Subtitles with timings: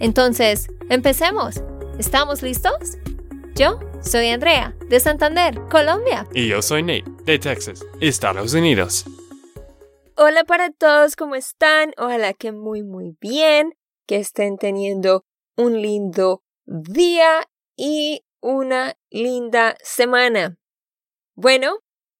[0.00, 1.62] Entonces, empecemos.
[1.98, 2.98] ¿Estamos listos?
[3.54, 6.26] Yo soy Andrea, de Santander, Colombia.
[6.34, 9.04] Y yo soy Nate, de Texas, Estados Unidos.
[10.16, 11.92] Hola para todos, ¿cómo están?
[11.96, 13.74] Ojalá que muy muy bien,
[14.06, 15.24] que estén teniendo
[15.56, 20.56] un lindo día y una linda semana.
[21.36, 21.78] Bueno,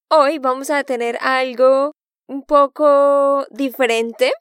[0.09, 1.93] hoy vamos a tener algo
[2.27, 4.33] un poco diferente.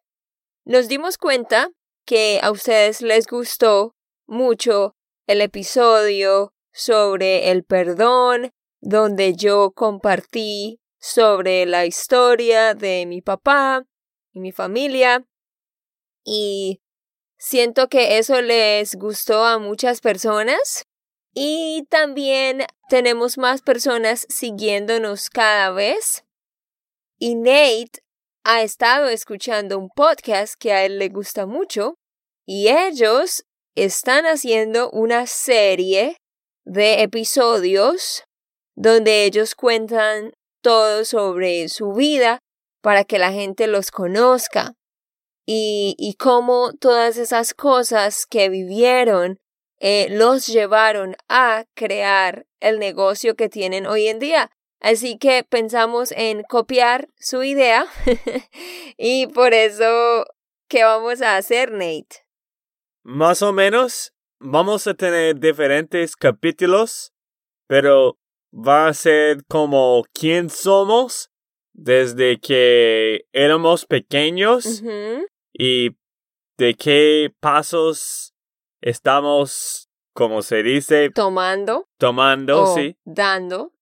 [0.65, 1.69] Nos dimos cuenta
[2.05, 4.95] que a ustedes les gustó mucho
[5.27, 8.51] el episodio sobre el perdón,
[8.81, 13.85] donde yo compartí sobre la historia de mi papá
[14.33, 15.25] y mi familia.
[16.23, 16.81] Y
[17.37, 20.85] siento que eso les gustó a muchas personas.
[21.33, 26.25] Y también tenemos más personas siguiéndonos cada vez.
[27.17, 28.03] Y Nate
[28.43, 31.95] ha estado escuchando un podcast que a él le gusta mucho.
[32.45, 36.17] Y ellos están haciendo una serie
[36.65, 38.23] de episodios
[38.75, 42.39] donde ellos cuentan todo sobre su vida
[42.81, 44.73] para que la gente los conozca
[45.45, 49.39] y, y cómo todas esas cosas que vivieron
[49.79, 54.49] eh, los llevaron a crear el negocio que tienen hoy en día.
[54.83, 57.87] Así que pensamos en copiar su idea
[58.97, 60.25] y por eso,
[60.67, 62.25] ¿qué vamos a hacer, Nate?
[63.01, 67.13] Más o menos, vamos a tener diferentes capítulos,
[67.65, 68.17] pero
[68.53, 71.31] va a ser como quién somos
[71.71, 74.83] desde que éramos pequeños
[75.53, 75.91] y
[76.57, 78.33] de qué pasos
[78.81, 81.87] estamos, como se dice, tomando.
[81.97, 82.97] Tomando, sí.
[83.05, 83.72] Dando.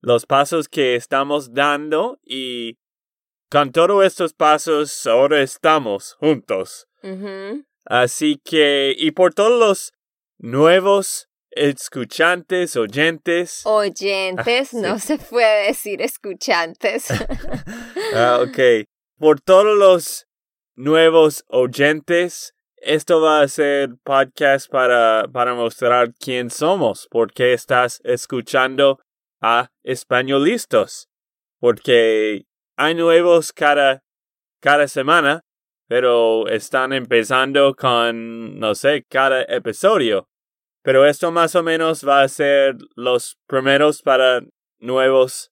[0.00, 2.78] Los pasos que estamos dando y
[3.50, 6.86] con todos estos pasos ahora estamos juntos.
[7.84, 9.92] Así que, y por todos los
[10.38, 13.62] nuevos escuchantes, oyentes.
[13.64, 17.08] Oyentes, ah, no se puede decir escuchantes.
[18.14, 18.86] ah, ok.
[19.18, 20.26] Por todos los
[20.76, 29.00] nuevos oyentes, esto va a ser podcast para, para mostrar quién somos, porque estás escuchando
[29.40, 31.08] a españolistas,
[31.58, 34.02] porque hay nuevos cada,
[34.60, 35.44] cada semana,
[35.88, 40.28] pero están empezando con, no sé, cada episodio.
[40.82, 44.42] Pero esto más o menos va a ser los primeros para
[44.78, 45.50] nuevos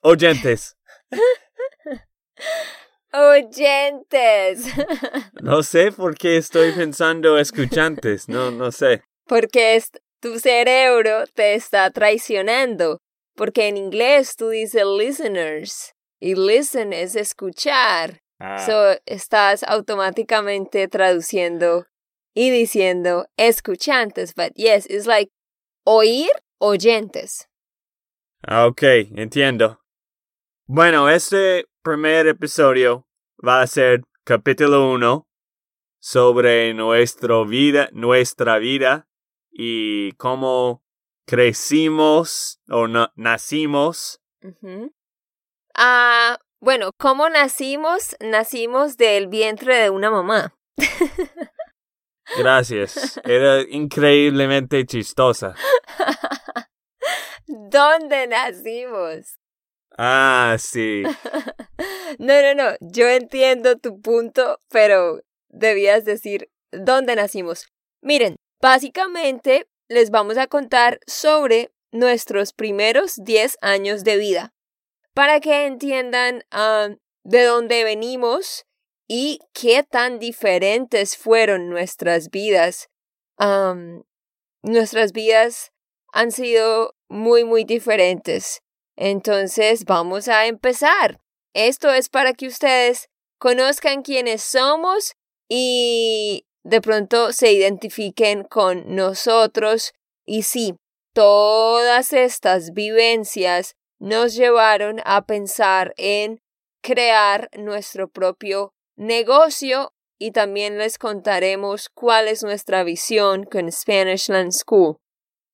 [0.00, 0.76] oyentes.
[3.12, 4.66] Oyentes.
[5.40, 9.04] No sé por qué estoy pensando escuchantes, no, no sé.
[9.26, 9.80] Porque
[10.26, 12.98] tu cerebro te está traicionando.
[13.36, 18.22] Porque en inglés tú dices listeners y listen es escuchar.
[18.40, 18.58] Ah.
[18.58, 21.86] So estás automáticamente traduciendo
[22.34, 25.30] y diciendo escuchantes, but yes, it's like
[25.84, 26.28] oír
[26.58, 27.48] oyentes.
[28.42, 28.82] Ah, ok,
[29.16, 29.80] entiendo.
[30.66, 33.06] Bueno, este primer episodio
[33.46, 35.26] va a ser capítulo 1
[36.00, 39.06] sobre nuestra vida, nuestra vida
[39.58, 40.82] y cómo
[41.26, 44.20] crecimos o nacimos.
[45.74, 48.16] Ah, bueno, ¿cómo nacimos?
[48.20, 50.54] Nacimos del vientre de una mamá.
[52.38, 53.18] Gracias.
[53.24, 55.54] Era increíblemente chistosa.
[57.46, 59.38] ¿Dónde nacimos?
[59.96, 61.02] Ah, sí.
[62.18, 67.68] no, no, no, yo entiendo tu punto, pero debías decir dónde nacimos.
[68.02, 74.54] Miren, básicamente les vamos a contar sobre nuestros primeros 10 años de vida,
[75.14, 76.88] para que entiendan ah,
[77.24, 78.66] de dónde venimos
[79.08, 82.88] y qué tan diferentes fueron nuestras vidas.
[84.62, 85.72] nuestras vidas
[86.12, 88.62] han sido muy, muy diferentes.
[88.96, 91.20] Entonces vamos a empezar.
[91.54, 93.08] Esto es para que ustedes
[93.38, 95.14] conozcan quiénes somos
[95.48, 99.94] y de pronto se identifiquen con nosotros.
[100.24, 100.74] Y sí,
[101.12, 106.40] todas estas vivencias nos llevaron a pensar en
[106.82, 114.96] crear nuestro propio negocio y también les contaremos cuál es nuestra visión con Spanishland School.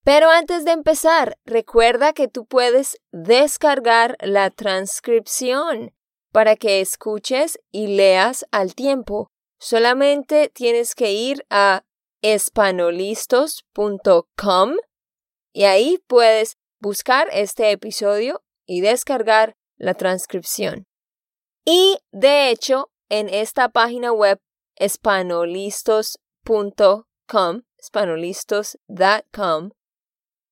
[0.03, 5.93] Pero antes de empezar, recuerda que tú puedes descargar la transcripción
[6.31, 9.32] para que escuches y leas al tiempo.
[9.63, 11.85] Solamente tienes que ir a
[12.21, 14.75] espanolistos.com
[15.53, 20.85] y ahí puedes buscar este episodio y descargar la transcripción.
[21.63, 24.41] Y de hecho, en esta página web
[24.75, 29.69] espanolistos.com, espanolistos.com,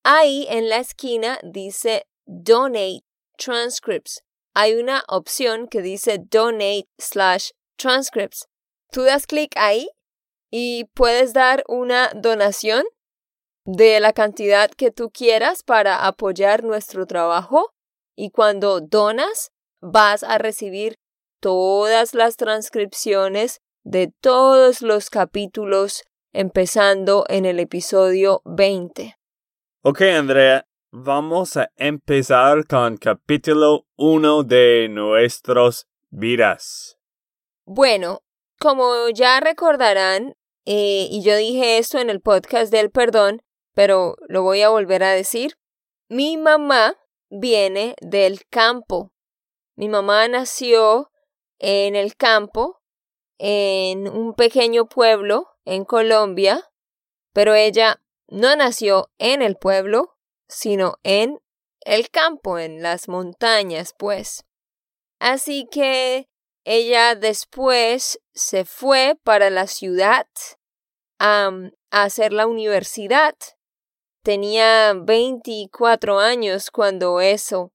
[0.04, 3.04] ahí en la esquina dice Donate
[3.38, 4.24] Transcripts.
[4.54, 8.48] Hay una opción que dice Donate slash Transcripts.
[8.92, 9.90] Tú das clic ahí
[10.52, 12.84] y puedes dar una donación
[13.64, 17.72] de la cantidad que tú quieras para apoyar nuestro trabajo
[18.18, 20.96] y cuando donas vas a recibir
[21.40, 26.04] todas las transcripciones de todos los capítulos
[26.34, 29.16] empezando en el episodio 20.
[29.84, 36.98] Ok, Andrea, vamos a empezar con capítulo 1 de nuestros vidas.
[37.66, 38.22] Bueno,
[38.62, 40.36] como ya recordarán,
[40.66, 43.42] eh, y yo dije esto en el podcast del perdón,
[43.74, 45.58] pero lo voy a volver a decir,
[46.10, 46.96] mi mamá
[47.32, 49.12] viene del campo.
[49.76, 51.12] Mi mamá nació
[51.58, 52.84] en el campo,
[53.40, 56.70] en un pequeño pueblo en Colombia,
[57.34, 60.18] pero ella no nació en el pueblo,
[60.48, 61.40] sino en
[61.80, 64.46] el campo, en las montañas, pues.
[65.18, 66.31] Así que
[66.64, 70.28] ella después se fue para la ciudad
[71.20, 71.52] a,
[71.90, 73.36] hacer la universidad.
[74.24, 77.72] Tenía 24 años cuando eso.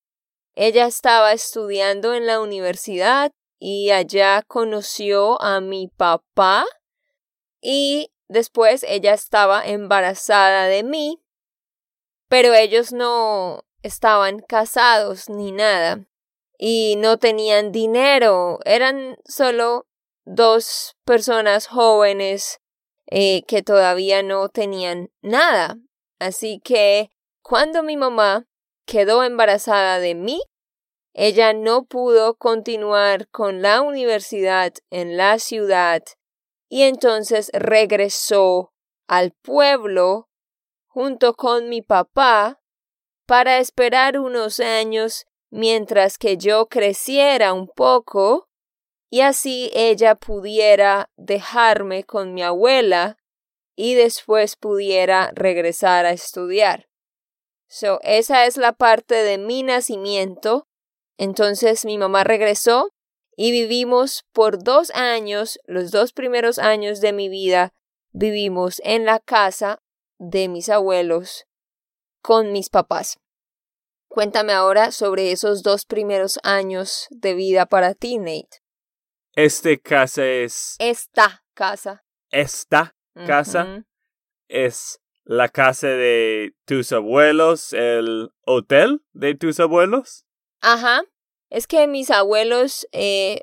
[0.55, 6.65] Ella estaba estudiando en la universidad y allá conoció a mi papá
[7.61, 11.21] y después ella estaba embarazada de mí,
[12.29, 16.06] pero ellos no estaban casados ni nada
[16.58, 19.87] y no tenían dinero, eran solo
[20.25, 22.61] dos personas jóvenes
[23.06, 25.79] eh, que todavía no tenían nada.
[26.19, 27.11] Así que
[27.43, 28.47] cuando mi mamá
[28.87, 30.41] quedó embarazada de mí,
[31.14, 36.02] ella no pudo continuar con la universidad en la ciudad
[36.69, 38.73] y entonces regresó
[39.06, 40.29] al pueblo
[40.87, 42.61] junto con mi papá
[43.26, 45.26] para esperar unos años
[45.56, 48.47] mientras que yo creciera un poco
[49.08, 53.17] y así ella pudiera dejarme con mi abuela
[53.75, 56.88] y después pudiera regresar a estudiar.
[57.69, 60.69] So, esa es la parte de mi nacimiento.
[61.17, 62.91] Entonces mi mamá regresó
[63.35, 67.73] y vivimos por dos años, los dos primeros años de mi vida,
[68.12, 69.82] vivimos en la casa
[70.19, 71.47] de mis abuelos
[72.20, 73.19] con mis papás.
[74.17, 78.63] Cuéntame ahora sobre esos dos primeros años de vida para ti, Nate.
[79.35, 80.77] Este casa es...
[80.79, 82.03] Esta casa.
[82.31, 82.97] Esta
[83.27, 83.85] casa
[84.49, 90.25] es la casa de tus abuelos, el hotel de tus abuelos.
[90.62, 91.03] Ajá.
[91.51, 93.43] Es que mis abuelos eh,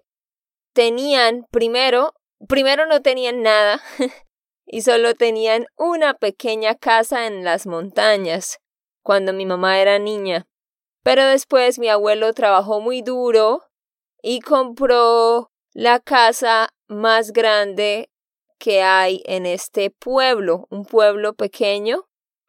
[0.74, 2.16] tenían primero,
[2.50, 3.80] primero no tenían nada
[4.66, 8.58] y solo tenían una pequeña casa en las montañas
[9.04, 10.48] cuando mi mamá era niña.
[11.04, 13.64] Pero después mi abuelo trabajó muy duro
[14.22, 18.10] y compró la casa más grande
[18.58, 22.08] que hay en este pueblo, un pueblo pequeño.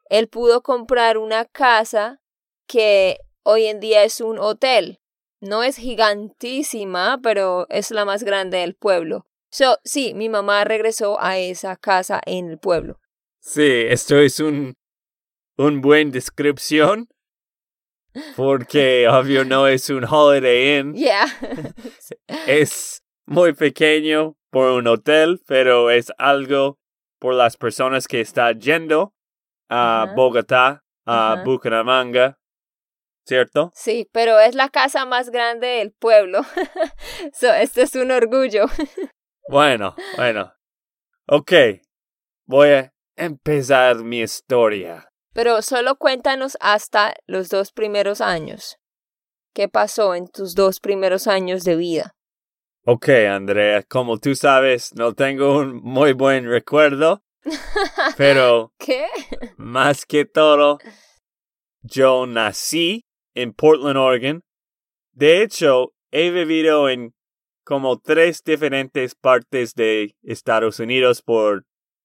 [0.08, 2.20] Él pudo comprar una casa
[2.68, 5.00] que hoy en día es un hotel.
[5.40, 9.26] No es gigantísima, pero es la más grande del pueblo.
[9.50, 13.00] So, sí, mi mamá regresó a esa casa en el pueblo.
[13.40, 14.75] Sí, esto es un,
[15.56, 17.08] un buen descripción
[18.37, 20.94] porque obvio no es un Holiday Inn.
[20.94, 21.26] Yeah.
[22.47, 26.78] es muy pequeño por un hotel, pero es algo
[27.18, 29.14] por las personas que están yendo
[29.68, 32.38] a Bogotá, a Bucaramanga,
[33.26, 33.73] ¿cierto?
[33.75, 36.42] Sí, pero es la casa más grande del pueblo.
[37.33, 38.66] so, esto es un orgullo.
[39.49, 40.52] bueno, bueno.
[41.26, 41.52] Ok,
[42.47, 45.11] voy a empezar mi historia.
[45.34, 48.78] Pero solo cuéntanos hasta los dos primeros años.
[49.52, 52.14] ¿Qué pasó en tus dos primeros años de vida?
[52.86, 57.22] Ok, Andrea, como tú sabes, no tengo un muy buen recuerdo,
[58.16, 59.06] pero ¿Qué?
[59.56, 60.78] más que todo,
[61.82, 64.42] yo nací en Portland, Oregon.
[65.12, 67.14] De hecho, he vivido en
[67.64, 71.64] como tres diferentes partes de Estados Unidos por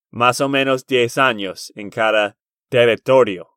[0.10, 2.39] más o menos 10 años en cada
[2.70, 3.50] territorio.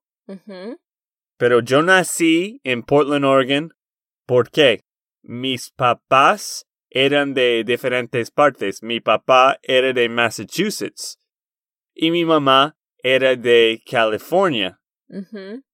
[1.37, 3.75] Pero yo nací en Portland, Oregon.
[4.26, 4.85] ¿Por qué?
[5.23, 8.83] Mis papás eran de diferentes partes.
[8.83, 11.19] Mi papá era de Massachusetts
[11.95, 14.81] y mi mamá era de California.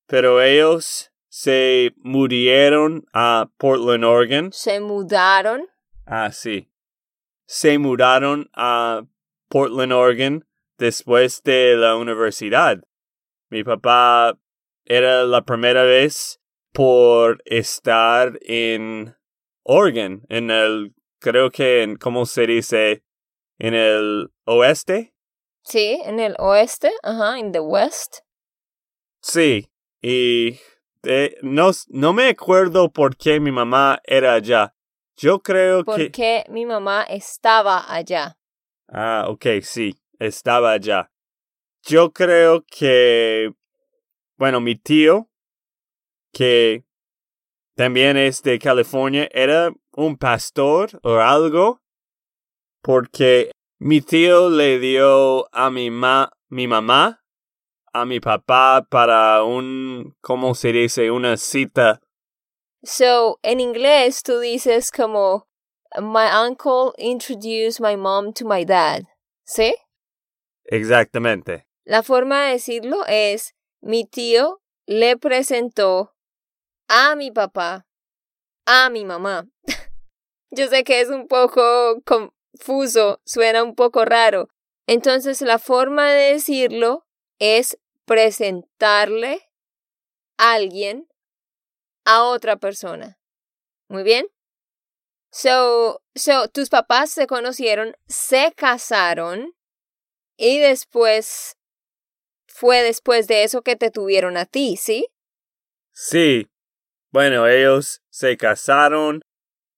[0.07, 4.53] Pero ellos se murieron a Portland, Oregon.
[4.53, 5.67] Se mudaron.
[6.07, 6.71] Ah, sí.
[7.47, 9.03] Se mudaron a
[9.49, 10.47] Portland, Oregon
[10.79, 12.83] después de la universidad.
[13.51, 14.39] Mi papá
[14.85, 16.41] era la primera vez
[16.73, 19.17] por estar en
[19.63, 23.05] Oregon, en el, creo que en, ¿cómo se dice?
[23.59, 25.15] En el oeste.
[25.63, 26.93] Sí, en el oeste.
[27.03, 28.19] Ajá, in the west.
[29.21, 30.59] Sí, y
[31.03, 34.75] eh, no, no me acuerdo por qué mi mamá era allá.
[35.17, 35.85] Yo creo que...
[35.85, 38.39] Porque mi mamá estaba allá.
[38.89, 41.11] Ah, ok, sí, estaba allá.
[41.83, 43.53] Yo creo que,
[44.37, 45.29] bueno, mi tío,
[46.33, 46.85] que
[47.75, 51.81] también es de California, era un pastor o algo,
[52.83, 57.23] porque mi tío le dio a mi, ma mi mamá,
[57.93, 61.11] a mi papá para un, ¿cómo se dice?
[61.11, 62.01] Una cita.
[62.83, 65.49] So, en inglés tú dices como
[65.97, 69.07] My uncle introduced my mom to my dad.
[69.45, 69.75] ¿Sí?
[70.65, 71.68] Exactamente.
[71.89, 76.15] La forma de decirlo es mi tío le presentó
[76.87, 77.87] a mi papá
[78.67, 79.49] a mi mamá.
[80.51, 84.51] Yo sé que es un poco confuso, suena un poco raro.
[84.87, 87.07] Entonces la forma de decirlo
[87.39, 89.51] es presentarle
[90.37, 91.09] a alguien
[92.05, 93.19] a otra persona.
[93.89, 94.27] Muy bien.
[95.33, 99.55] So, so, tus papás se conocieron, se casaron
[100.37, 101.58] y después
[102.59, 105.07] fue después de eso que te tuvieron a ti, ¿sí?
[105.93, 106.49] Sí.
[107.13, 109.21] Bueno, ellos se casaron.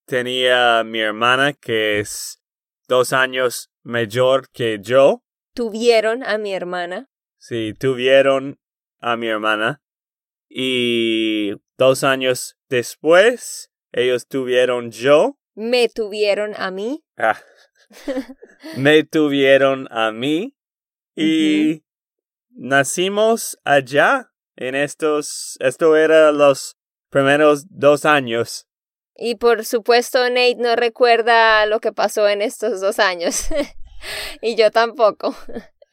[0.07, 2.41] Tenía mi hermana que es
[2.87, 5.21] dos años mayor que yo.
[5.53, 7.07] Tuvieron a mi hermana.
[7.37, 8.59] Sí, tuvieron
[8.99, 9.83] a mi hermana.
[10.49, 15.37] Y dos años después, ellos tuvieron yo.
[15.53, 17.03] Me tuvieron a mí.
[17.15, 17.39] Ah,
[18.75, 20.55] me tuvieron a mí.
[21.15, 21.83] Y
[22.53, 24.31] nacimos allá.
[24.55, 26.77] En estos, esto era los
[27.09, 28.67] primeros dos años.
[29.15, 33.47] Y por supuesto Nate no recuerda lo que pasó en estos dos años.
[34.41, 35.35] y yo tampoco.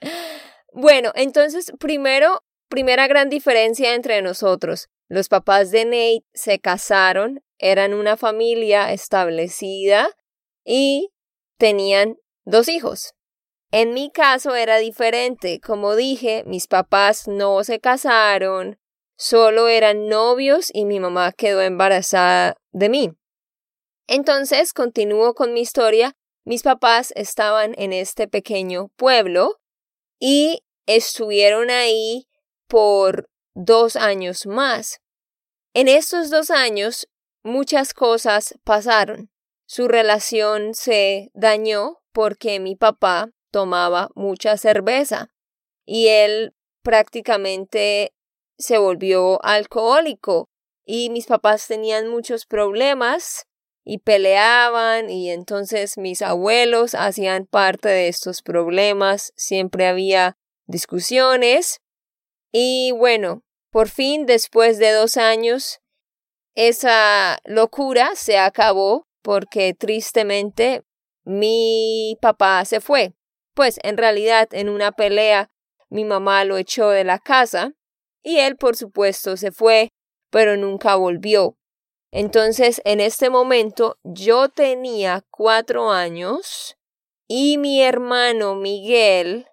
[0.73, 4.89] bueno, entonces primero, primera gran diferencia entre nosotros.
[5.09, 10.09] Los papás de Nate se casaron, eran una familia establecida
[10.65, 11.11] y
[11.59, 13.15] tenían dos hijos.
[13.71, 15.61] En mi caso era diferente.
[15.61, 18.79] Como dije, mis papás no se casaron,
[19.17, 23.11] solo eran novios y mi mamá quedó embarazada de mí.
[24.07, 26.17] Entonces, continúo con mi historia.
[26.45, 29.61] Mis papás estaban en este pequeño pueblo
[30.19, 32.27] y estuvieron ahí
[32.69, 35.01] por dos años más.
[35.75, 37.07] En estos dos años,
[37.43, 39.31] muchas cosas pasaron.
[39.67, 45.31] Su relación se dañó porque mi papá tomaba mucha cerveza
[45.85, 48.13] y él prácticamente
[48.59, 50.51] se volvió alcohólico
[50.85, 53.47] y mis papás tenían muchos problemas
[53.85, 60.37] y peleaban y entonces mis abuelos hacían parte de estos problemas, siempre había
[60.67, 61.81] discusiones
[62.53, 65.81] y bueno, por fin después de dos años
[66.55, 70.83] esa locura se acabó porque tristemente
[71.25, 73.15] mi papá se fue.
[73.59, 75.51] Pues en realidad en una pelea
[75.91, 77.73] mi mamá lo echó de la casa
[78.23, 79.89] y él por supuesto se fue,
[80.31, 81.57] pero nunca volvió.
[82.13, 86.77] Entonces en este momento yo tenía cuatro años
[87.27, 89.49] y mi hermano Miguel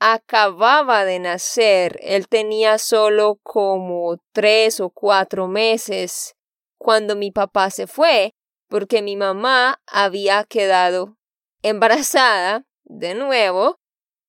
[0.00, 1.98] acababa de nacer.
[2.02, 6.34] Él tenía solo como tres o cuatro meses
[6.76, 8.34] cuando mi papá se fue,
[8.68, 11.16] porque mi mamá había quedado
[11.62, 13.78] embarazada de nuevo.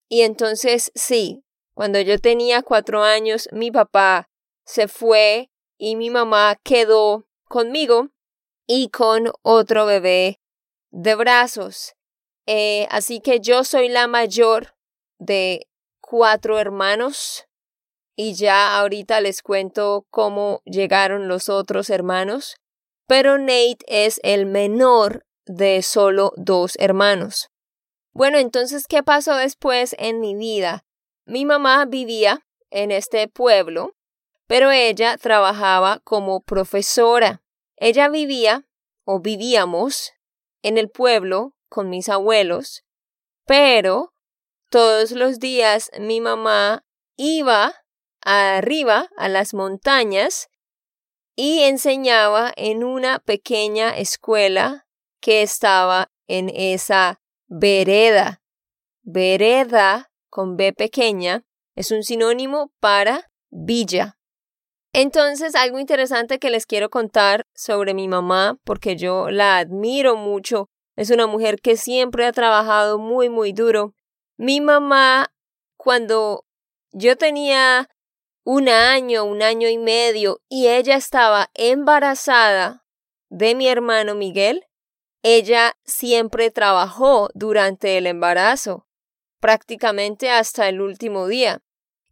[0.10, 1.44] Y entonces sí,
[1.74, 4.30] cuando yo tenía cuatro años, mi papá
[4.66, 8.10] se fue y mi mamá quedó conmigo
[8.68, 10.40] y con otro bebé
[10.92, 11.94] de brazos.
[12.46, 14.76] Eh, así que yo soy la mayor
[15.20, 15.68] de
[16.00, 17.46] cuatro hermanos
[18.16, 22.56] y ya ahorita les cuento cómo llegaron los otros hermanos,
[23.08, 27.51] pero Nate es el menor de solo dos hermanos.
[28.14, 30.86] Bueno, entonces, ¿qué pasó después en mi vida?
[31.26, 33.96] Mi mamá vivía en este pueblo,
[34.48, 37.42] pero ella trabajaba como profesora.
[37.78, 38.66] Ella vivía
[39.06, 40.12] o vivíamos
[40.62, 42.84] en el pueblo con mis abuelos,
[43.46, 44.14] pero
[44.70, 47.74] todos los días mi mamá iba
[48.22, 50.50] arriba a las montañas
[51.36, 54.86] y enseñaba en una pequeña escuela
[55.22, 57.21] que estaba en esa
[57.52, 58.42] vereda.
[59.04, 61.44] Vereda con B pequeña
[61.76, 64.18] es un sinónimo para villa.
[64.94, 70.70] Entonces, algo interesante que les quiero contar sobre mi mamá, porque yo la admiro mucho.
[70.96, 73.96] Es una mujer que siempre ha trabajado muy, muy duro.
[74.38, 75.28] Mi mamá,
[75.78, 76.46] cuando
[76.92, 77.90] yo tenía
[78.44, 82.86] un año, un año y medio, y ella estaba embarazada
[83.30, 84.66] de mi hermano Miguel,
[85.24, 88.88] ella siempre trabajó durante el embarazo,
[89.40, 91.62] prácticamente hasta el último día.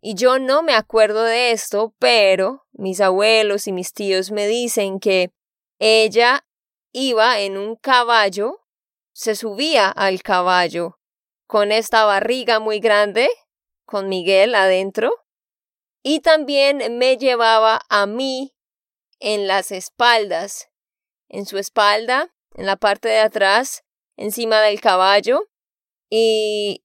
[0.01, 4.99] Y yo no me acuerdo de esto, pero mis abuelos y mis tíos me dicen
[4.99, 5.31] que
[5.79, 6.45] ella
[6.91, 8.65] iba en un caballo,
[9.11, 10.99] se subía al caballo
[11.47, 13.27] con esta barriga muy grande,
[13.85, 15.11] con Miguel adentro,
[16.03, 18.55] y también me llevaba a mí
[19.19, 20.69] en las espaldas,
[21.27, 23.84] en su espalda, en la parte de atrás,
[24.18, 25.50] encima del caballo,
[26.10, 26.84] y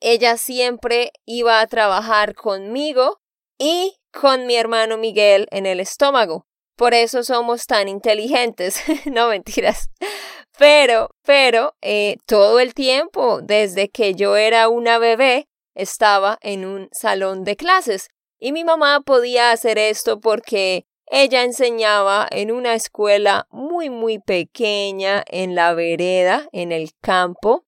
[0.00, 3.20] ella siempre iba a trabajar conmigo
[3.58, 6.46] y con mi hermano Miguel en el estómago.
[6.76, 8.82] Por eso somos tan inteligentes.
[9.06, 9.90] no mentiras.
[10.58, 16.88] Pero, pero, eh, todo el tiempo, desde que yo era una bebé, estaba en un
[16.92, 18.08] salón de clases.
[18.38, 25.22] Y mi mamá podía hacer esto porque ella enseñaba en una escuela muy, muy pequeña
[25.28, 27.66] en la vereda, en el campo,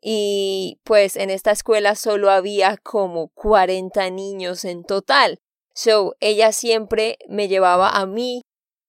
[0.00, 5.38] y pues en esta escuela solo había como 40 niños en total.
[5.74, 8.46] So, ella siempre me llevaba a mí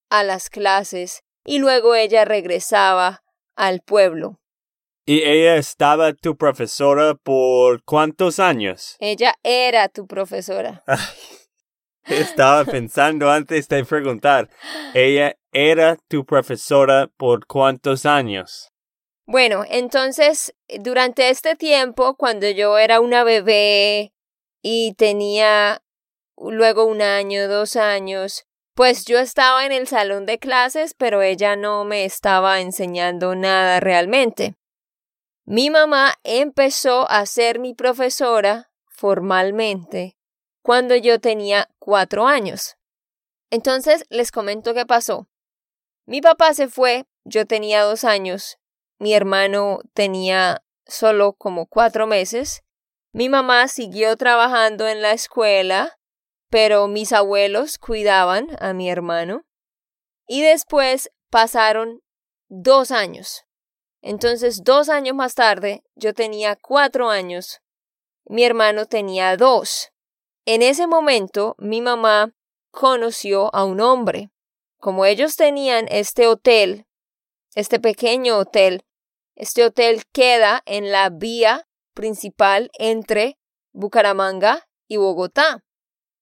[0.10, 3.22] a las clases y luego ella regresaba
[3.58, 4.40] al pueblo.
[5.06, 8.96] ¿Y ella estaba tu profesora por cuántos años?
[9.02, 10.86] Ella era tu profesora.
[12.10, 14.50] Estaba pensando antes de preguntar.
[14.94, 18.72] Ella era tu profesora por cuántos años?
[19.26, 24.14] Bueno, entonces, durante este tiempo, cuando yo era una bebé
[24.62, 25.82] y tenía
[26.38, 31.56] luego un año, dos años, pues yo estaba en el salón de clases, pero ella
[31.56, 34.56] no me estaba enseñando nada realmente.
[35.46, 40.19] Mi mamá empezó a ser mi profesora formalmente
[40.62, 42.78] cuando yo tenía cuatro años.
[43.50, 45.28] Entonces les comento qué pasó.
[46.06, 48.60] Mi papá se fue, yo tenía dos años
[49.00, 52.64] mi hermano tenía solo como cuatro meses.
[53.14, 55.98] Mi mamá siguió trabajando en la escuela,
[56.50, 59.46] pero mis abuelos cuidaban a mi hermano.
[60.28, 62.02] Y después pasaron
[62.50, 63.46] dos años.
[64.02, 67.62] Entonces, dos años más tarde, yo tenía cuatro años.
[68.26, 69.92] Mi hermano tenía dos.
[70.52, 72.34] En ese momento, mi mamá
[72.72, 74.32] conoció a un hombre.
[74.80, 76.88] Como ellos tenían este hotel,
[77.54, 78.84] este pequeño hotel,
[79.36, 83.38] este hotel queda en la vía principal entre
[83.74, 85.64] Bucaramanga y Bogotá.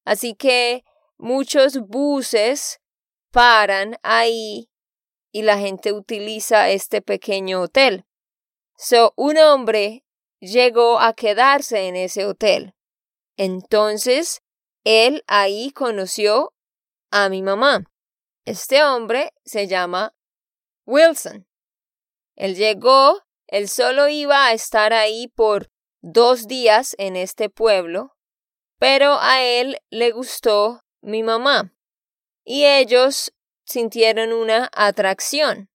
[0.03, 0.83] Así que
[1.17, 2.81] muchos buses
[3.31, 4.69] paran ahí
[5.31, 8.03] y la gente utiliza este pequeño hotel.
[8.75, 10.03] So, un hombre
[10.41, 12.73] llegó a quedarse en ese hotel.
[13.37, 14.41] Entonces,
[14.83, 16.53] él ahí conoció
[17.11, 17.85] a mi mamá.
[18.45, 20.13] Este hombre se llama
[20.85, 21.47] Wilson.
[22.35, 25.69] Él llegó, él solo iba a estar ahí por
[26.01, 28.15] dos días en este pueblo,
[28.79, 31.73] pero a él le gustó mi mamá
[32.45, 33.33] y ellos
[33.65, 35.69] sintieron una atracción.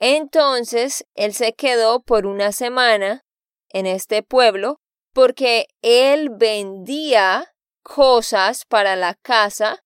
[0.00, 3.24] Entonces él se quedó por una semana
[3.68, 4.80] en este pueblo
[5.12, 9.82] porque él vendía cosas para la casa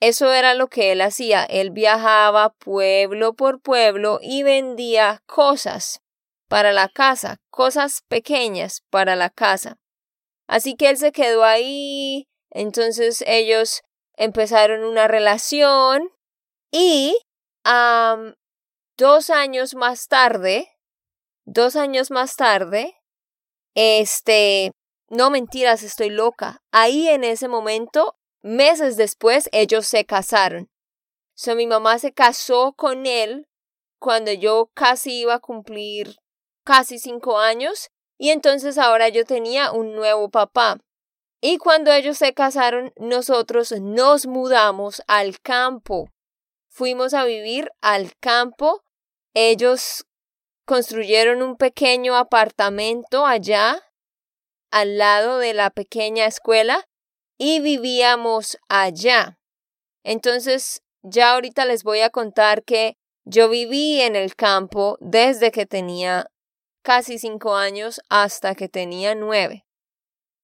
[0.00, 1.44] eso era lo que él hacía.
[1.44, 6.00] Él viajaba pueblo por pueblo y vendía cosas
[6.48, 9.78] para la casa, cosas pequeñas para la casa.
[10.46, 13.82] Así que él se quedó ahí, entonces ellos
[14.16, 16.10] empezaron una relación
[16.70, 17.18] y
[18.96, 20.68] dos años más tarde,
[21.44, 22.97] dos años más tarde,
[23.78, 24.72] este,
[25.08, 26.62] no mentiras, estoy loca.
[26.72, 30.70] Ahí en ese momento Meses después ellos se casaron.
[31.34, 33.48] So mi mamá se casó con él
[33.98, 36.16] cuando yo casi iba a cumplir
[36.64, 40.78] casi cinco años y entonces ahora yo tenía un nuevo papá.
[41.40, 46.08] Y cuando ellos se casaron, nosotros nos mudamos al campo.
[46.68, 48.82] Fuimos a vivir al campo.
[49.34, 50.04] Ellos
[50.68, 53.82] construyeron un pequeño apartamento allá,
[54.70, 56.84] al lado de la pequeña escuela,
[57.38, 59.38] y vivíamos allá.
[60.04, 65.64] Entonces, ya ahorita les voy a contar que yo viví en el campo desde que
[65.64, 66.30] tenía
[66.82, 69.64] casi cinco años hasta que tenía nueve.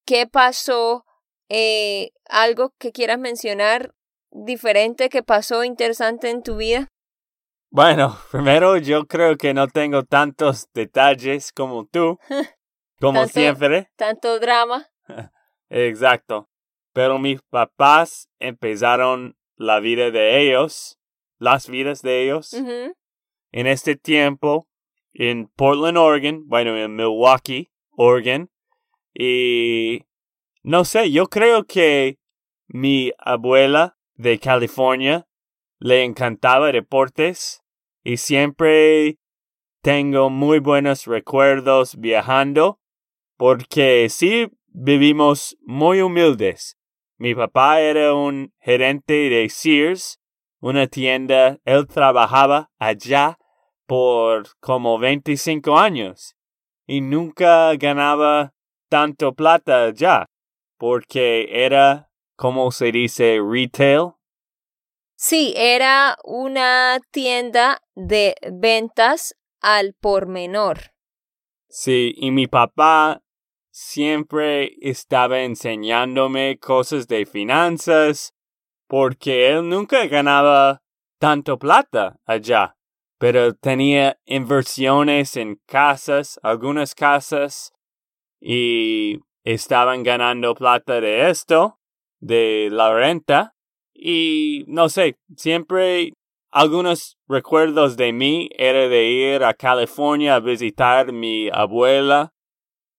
[0.06, 1.04] ¿Qué pasó?
[1.50, 3.94] Eh, ¿Algo que quieras mencionar
[4.30, 6.93] diferente que pasó interesante en tu vida?
[7.74, 12.20] Bueno, primero yo creo que no tengo tantos detalles como tú,
[13.00, 13.90] como Tanto- siempre.
[13.96, 14.87] Tanto drama.
[15.70, 16.48] Exacto.
[16.92, 21.00] Pero mis papás empezaron la vida de ellos,
[21.40, 24.68] las vidas de ellos, en este tiempo
[25.12, 28.52] en Portland, Oregon, bueno, en Milwaukee, Oregon.
[29.12, 30.04] Y
[30.62, 32.20] no sé, yo creo que
[32.68, 35.26] mi abuela de California
[35.80, 37.63] le encantaba deportes
[38.04, 39.18] y siempre
[39.82, 42.78] tengo muy buenos recuerdos viajando
[43.36, 46.76] porque sí vivimos muy humildes.
[47.16, 50.20] Mi papá era un gerente de Sears,
[50.60, 53.38] una tienda, él trabajaba allá
[53.86, 56.36] por como 25 años
[56.86, 58.54] y nunca ganaba
[58.88, 60.26] tanto plata allá
[60.78, 64.12] porque era, como se dice, retail.
[65.26, 70.92] Sí, era una tienda de ventas al por menor.
[71.66, 73.22] Sí, y mi papá
[73.70, 78.34] siempre estaba enseñándome cosas de finanzas
[78.87, 80.82] porque él nunca ganaba
[81.18, 82.76] tanto plata allá,
[83.18, 87.72] pero tenía inversiones en casas, algunas casas,
[88.42, 91.80] y estaban ganando plata de esto,
[92.20, 93.53] de la renta,
[94.06, 96.12] y no sé, siempre
[96.52, 102.34] algunos recuerdos de mí era de ir a California a visitar mi abuela,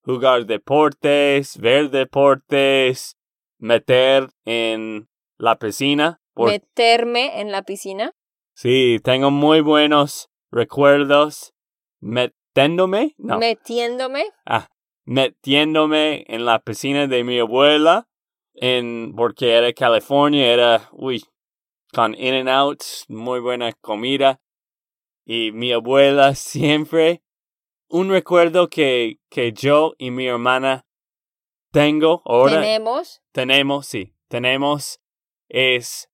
[0.03, 3.17] jugar deportes, ver deportes,
[3.59, 6.19] meter en la piscina.
[6.33, 8.11] por- Meterme en la piscina.
[8.55, 11.53] Sí, tengo muy buenos recuerdos
[12.01, 14.25] metiéndome, no, Metiéndome.
[14.45, 14.67] ah,
[15.05, 18.07] metiéndome en la piscina de mi abuela,
[18.55, 21.23] en, porque era California, era, uy,
[21.93, 24.39] con In and Out, muy buena comida.
[25.25, 27.21] Y mi abuela siempre,
[27.89, 30.85] un recuerdo que, que yo y mi hermana
[31.71, 33.21] tengo ahora, Tenemos.
[33.31, 34.99] tenemos, sí, tenemos,
[35.49, 36.09] es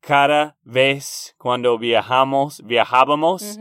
[0.00, 3.58] cada vez cuando viajamos, viajábamos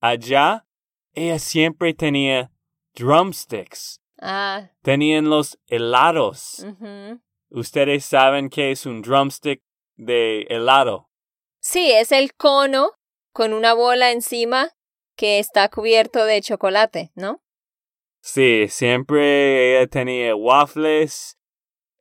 [0.00, 0.66] allá,
[1.14, 2.50] ella siempre tenía
[2.94, 4.00] drumsticks.
[4.20, 6.64] Ah, Tenían los helados.
[6.66, 7.20] ujú.
[7.54, 9.62] Ustedes saben qué es un drumstick
[9.96, 11.10] de helado.
[11.60, 12.92] Sí, es el cono
[13.32, 14.70] con una bola encima
[15.16, 17.42] que está cubierto de chocolate, ¿no?
[18.22, 21.38] Sí, siempre ella tenía waffles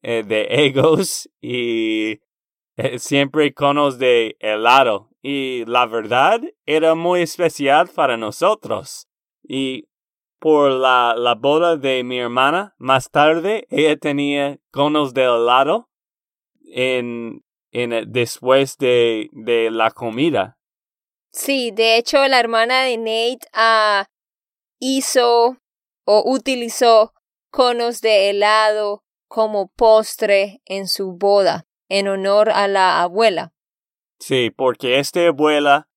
[0.02, 2.22] eh, de egos y
[2.78, 5.10] eh, siempre conos de helado.
[5.22, 9.08] Y la verdad era muy especial para nosotros.
[9.44, 9.90] Y
[10.42, 15.88] por la, la boda de mi hermana, más tarde ella tenía conos de helado
[16.74, 20.58] en, en, eh, después de, de la comida.
[21.32, 24.08] Sí, de hecho la hermana de Nate ah,
[24.80, 25.58] hizo
[26.06, 27.14] o utilizó
[27.52, 33.54] conos de helado como postre en su boda en honor a la abuela.
[34.20, 35.88] Sí, porque esta abuela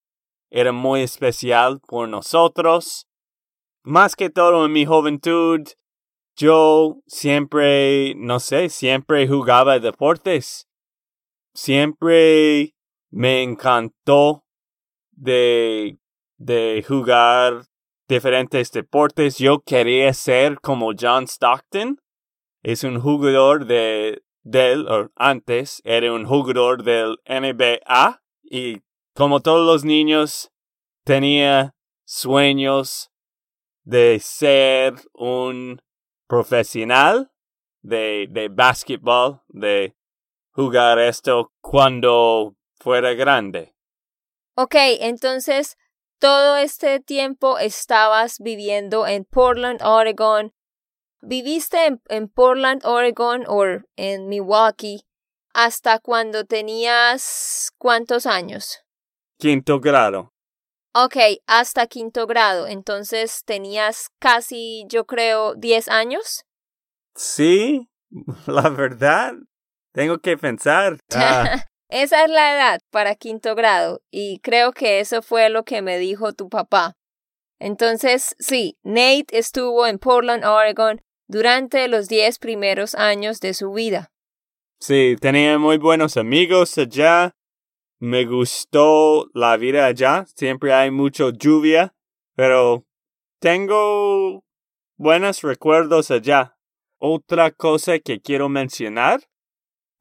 [0.50, 3.07] era muy especial por nosotros.
[3.87, 5.61] Más que todo en mi juventud,
[6.37, 10.66] yo siempre, no sé, siempre jugaba deportes.
[11.53, 12.75] Siempre
[13.11, 14.47] me encantó
[15.12, 15.99] de,
[16.38, 17.66] de jugar
[18.09, 19.37] diferentes deportes.
[19.37, 22.01] Yo quería ser como John Stockton.
[22.62, 28.23] Es un jugador de, del, o antes, era un jugador del NBA.
[28.42, 28.81] Y
[29.14, 30.51] como todos los niños,
[31.05, 31.75] tenía
[32.07, 33.11] sueños
[33.85, 35.81] de ser un
[36.27, 37.31] profesional
[37.83, 39.94] de, de basketball, de
[40.53, 43.75] jugar esto cuando fuera grande.
[44.57, 45.77] Ok, entonces
[46.18, 50.55] todo este tiempo estabas viviendo en Portland, Oregon.
[51.20, 53.64] ¿Viviste en, en Portland, Oregon o
[53.97, 55.05] en Milwaukee
[55.53, 58.81] hasta cuando tenías cuántos años?
[59.38, 60.34] Quinto grado.
[60.96, 62.68] Ok, hasta quinto grado.
[62.68, 66.44] Entonces tenías casi, yo creo, 10 años.
[67.16, 67.88] Sí,
[68.46, 69.35] la verdad,
[69.92, 70.98] tengo que pensar.
[71.14, 75.83] Ah, Esa es la edad para quinto grado y creo que eso fue lo que
[75.83, 76.94] me dijo tu papá.
[77.61, 84.11] Entonces, sí, Nate estuvo en Portland, Oregon durante los 10 primeros años de su vida.
[84.80, 87.33] sí, tenía muy buenos amigos allá.
[87.98, 90.26] Me gustó la vida allá.
[90.35, 91.94] Siempre hay mucha lluvia,
[92.35, 92.85] pero
[93.40, 94.44] tengo
[94.96, 96.57] buenos recuerdos allá.
[96.98, 99.20] Otra cosa que quiero mencionar.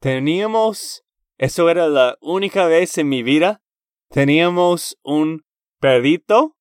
[0.00, 1.04] Teníamos,
[1.38, 3.62] eso era la única vez en mi vida,
[4.10, 5.44] teníamos un
[5.80, 6.56] perrito.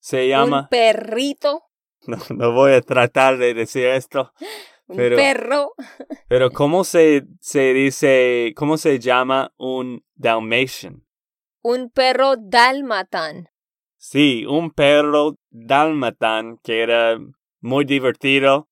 [0.00, 1.62] Se llama, Un perrito,
[2.06, 4.32] no, no voy a tratar de decir esto,
[4.92, 5.72] un Pero- perro.
[6.28, 11.04] pero ¿cómo se, se dice, cómo se llama un Dalmatian?
[11.62, 13.48] Un perro dálmatan.
[13.96, 17.18] Sí, un perro dalmatán que era
[17.60, 18.68] muy divertido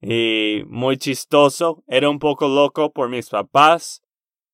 [0.00, 1.84] y muy chistoso.
[1.86, 4.02] Era un poco loco por mis papás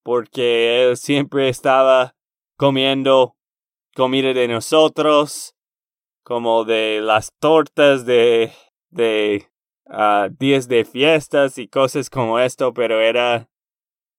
[0.02, 2.16] porque él siempre estaba
[2.56, 3.36] comiendo
[3.94, 5.54] comida de nosotros,
[6.22, 8.52] como de las tortas de,
[8.90, 9.48] de
[9.86, 13.48] ah, días de fiestas y cosas como esto, pero era,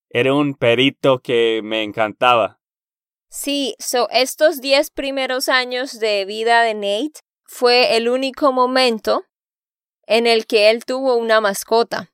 [0.09, 2.59] era un perito que me encantaba.
[3.29, 9.25] Sí, so estos 10 primeros años de vida de Nate fue el único momento
[10.05, 12.11] en el que él tuvo una mascota.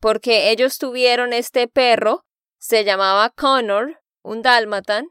[0.00, 2.24] Porque ellos tuvieron este perro,
[2.58, 5.08] se llamaba Connor, un dálmatan,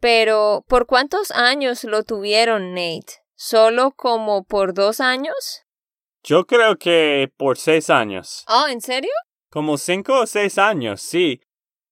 [0.00, 3.22] pero ¿por cuántos años lo tuvieron, Nate?
[3.36, 5.61] ¿Solo como por dos años?
[6.24, 8.44] Yo creo que por seis años.
[8.48, 9.10] Oh, ¿en serio?
[9.50, 11.40] Como cinco o seis años, sí.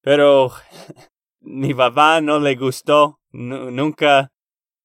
[0.01, 0.51] Pero
[1.41, 3.19] mi papá no le gustó.
[3.31, 4.31] Nu- nunca,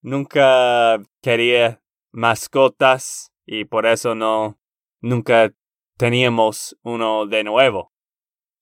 [0.02, 1.80] nunca quería
[2.12, 4.59] mascotas y por eso no,
[5.00, 5.52] nunca
[5.96, 7.92] teníamos uno de nuevo.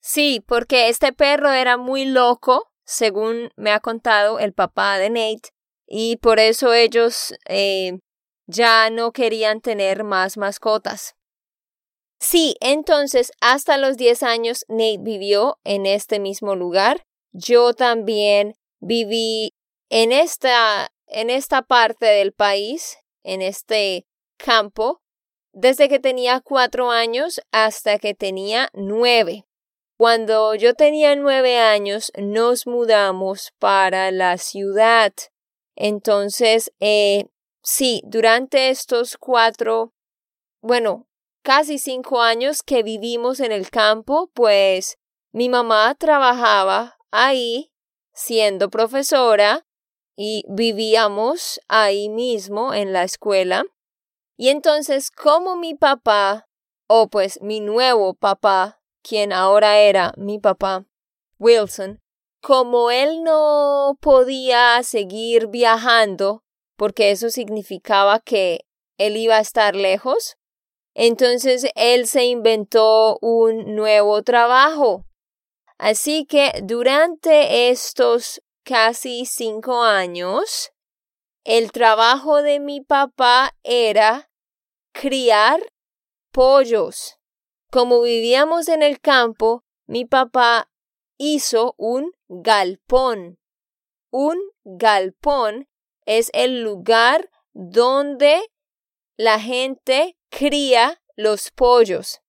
[0.01, 5.49] Sí, porque este perro era muy loco, según me ha contado el papá de Nate,
[5.87, 8.01] y por eso ellos eh,
[8.46, 11.14] ya no querían tener más mascotas.
[12.20, 17.02] Sí, entonces hasta los 10 años Nate vivió en este mismo lugar.
[17.33, 19.52] Yo también viví
[19.90, 25.00] en esta, en esta parte del país, en este campo,
[25.52, 29.44] desde que tenía cuatro años hasta que tenía nueve.
[29.96, 35.12] Cuando yo tenía nueve años nos mudamos para la ciudad.
[35.76, 37.26] Entonces, eh,
[37.64, 39.92] sí, durante estos cuatro,
[40.61, 41.09] bueno,
[41.42, 44.98] casi cinco años que vivimos en el campo, pues
[45.33, 47.72] mi mamá trabajaba ahí
[48.12, 49.66] siendo profesora
[50.16, 53.64] y vivíamos ahí mismo en la escuela.
[54.37, 56.46] Y entonces, como mi papá,
[56.87, 60.87] o pues mi nuevo papá, quien ahora era mi papá,
[61.38, 62.00] Wilson,
[62.40, 66.43] como él no podía seguir viajando,
[66.77, 68.67] porque eso significaba que
[68.99, 70.37] él iba a estar lejos,
[70.95, 75.05] entonces él se inventó un nuevo trabajo.
[75.79, 80.73] Así que durante estos casi cinco años,
[81.45, 84.31] el trabajo de mi papá era
[84.93, 85.61] criar
[86.33, 87.19] pollos.
[87.71, 90.71] Como vivíamos en el campo, mi papá
[91.19, 93.39] hizo un galpón.
[94.11, 95.69] Un galpón
[96.07, 98.40] es el lugar donde
[99.17, 102.21] la gente cría los pollos.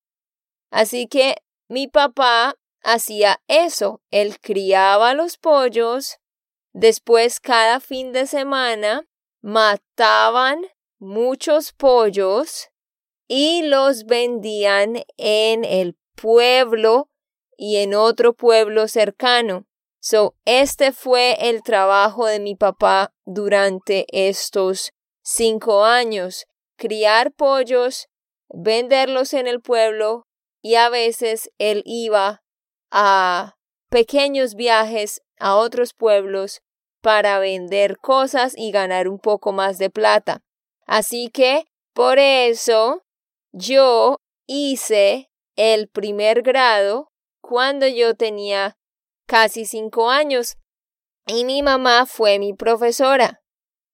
[0.69, 4.01] Así que mi papá hacía eso.
[4.11, 6.19] Él criaba los pollos.
[6.73, 9.07] Después, cada fin de semana,
[9.41, 10.65] mataban
[10.99, 12.69] muchos pollos
[13.27, 17.09] y los vendían en el pueblo
[17.57, 19.65] y en otro pueblo cercano.
[20.07, 24.91] So, este fue el trabajo de mi papá durante estos
[25.23, 26.45] cinco años.
[26.77, 28.07] Criar pollos,
[28.49, 30.27] venderlos en el pueblo
[30.61, 32.43] y a veces él iba
[32.91, 33.55] a
[33.89, 36.61] pequeños viajes a otros pueblos
[37.01, 40.43] para vender cosas y ganar un poco más de plata.
[40.85, 41.65] Así que
[41.95, 43.01] por eso
[43.53, 48.77] yo hice el primer grado cuando yo tenía
[49.25, 50.57] casi cinco años
[51.27, 53.41] y mi mamá fue mi profesora.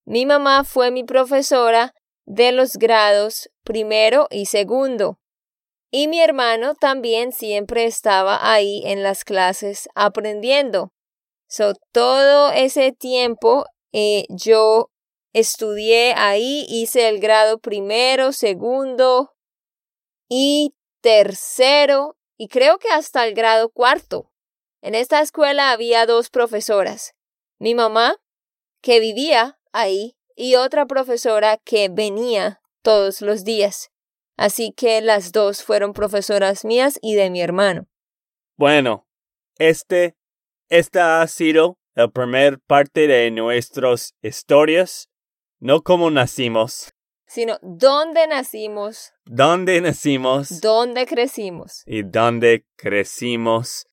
[0.06, 1.94] Mi mamá fue mi profesora
[2.26, 5.20] de los grados primero y segundo.
[5.92, 10.94] Y mi hermano también siempre estaba ahí en las clases aprendiendo.
[11.48, 14.90] So, todo ese tiempo eh, yo
[15.34, 19.34] estudié ahí, hice el grado primero, segundo
[20.30, 24.31] y tercero y creo que hasta el grado cuarto.
[24.82, 27.14] En esta escuela había dos profesoras.
[27.60, 28.18] Mi mamá,
[28.82, 33.92] que vivía ahí, y otra profesora que venía todos los días.
[34.38, 37.88] Así que las dos fueron profesoras mías y de mi hermano.
[38.58, 39.08] Bueno,
[39.60, 40.16] este,
[40.70, 45.10] esta ha sido la primera parte de nuestras historias,
[45.60, 46.94] no cómo nacimos,
[47.28, 51.84] sino dónde nacimos, dónde nacimos dónde crecimos.
[51.86, 53.86] y dónde crecimos.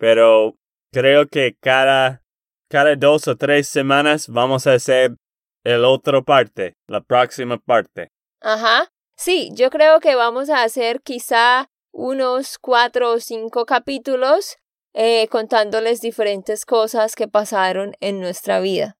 [0.00, 0.56] Pero
[0.90, 2.22] creo que cada,
[2.70, 5.14] cada dos o tres semanas vamos a hacer
[5.62, 8.08] el otro parte, la próxima parte.
[8.40, 8.88] Ajá.
[9.14, 14.56] Sí, yo creo que vamos a hacer quizá unos cuatro o cinco capítulos
[14.94, 18.96] eh, contándoles diferentes cosas que pasaron en nuestra vida.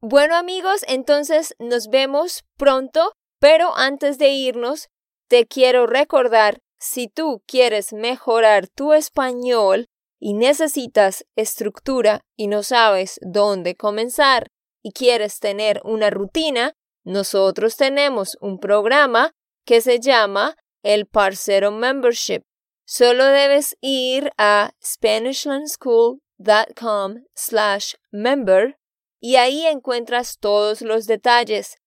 [0.00, 4.90] Bueno amigos, entonces nos vemos pronto, pero antes de irnos,
[5.28, 9.89] te quiero recordar, si tú quieres mejorar tu español
[10.20, 14.52] y necesitas estructura y no sabes dónde comenzar
[14.82, 19.32] y quieres tener una rutina, nosotros tenemos un programa
[19.64, 22.42] que se llama el Parcero Membership.
[22.84, 28.76] Solo debes ir a SpanishLandSchool.com slash member
[29.20, 31.78] y ahí encuentras todos los detalles.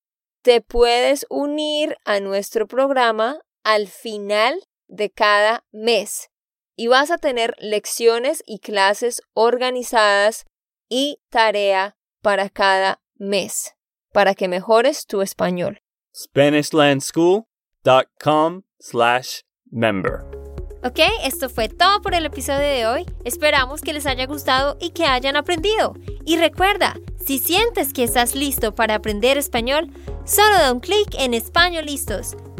[0.41, 6.31] Te puedes unir a nuestro programa al final de cada mes
[6.75, 10.45] y vas a tener lecciones y clases organizadas
[10.89, 13.75] y tarea para cada mes
[14.13, 15.81] para que mejores tu español.
[16.15, 20.21] SpanishLandSchool.com slash member.
[20.85, 23.05] Ok, esto fue todo por el episodio de hoy.
[23.25, 25.95] Esperamos que les haya gustado y que hayan aprendido.
[26.25, 29.89] Y recuerda, si sientes que estás listo para aprender español,
[30.25, 32.35] solo da un clic en Español Listos.